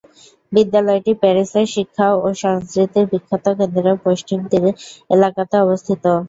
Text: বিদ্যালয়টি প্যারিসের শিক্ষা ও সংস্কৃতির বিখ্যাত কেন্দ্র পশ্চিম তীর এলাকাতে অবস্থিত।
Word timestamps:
বিদ্যালয়টি 0.51 1.11
প্যারিসের 1.21 1.67
শিক্ষা 1.75 2.07
ও 2.17 2.37
সংস্কৃতির 2.43 3.05
বিখ্যাত 3.11 3.45
কেন্দ্র 3.59 3.85
পশ্চিম 4.05 4.39
তীর 4.51 4.65
এলাকাতে 5.09 5.55
অবস্থিত। 5.65 6.03